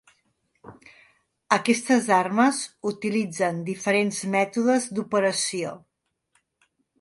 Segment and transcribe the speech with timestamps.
[1.57, 2.61] Aquestes armes
[2.93, 5.77] utilitzen diferents mètodes d'operació.